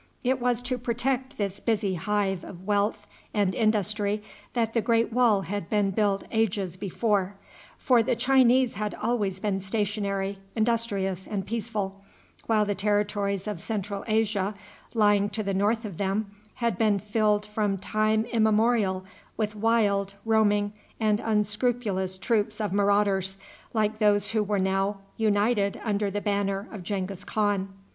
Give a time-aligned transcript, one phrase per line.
[0.23, 3.05] It was to protect this busy hive of wealth
[3.35, 4.23] and industry
[4.55, 7.35] that the great wall had been built ages before;
[7.77, 12.01] for the Chinese had always been stationary, industrious, and peaceful,
[12.47, 14.55] while the territories of Central Asia,
[14.95, 19.05] lying to the north of them, had been filled from time immemorial
[19.37, 23.37] with wild, roaming, and unscrupulous troops of marauders,
[23.71, 27.69] like those who were now united under the banner of Genghis Khan.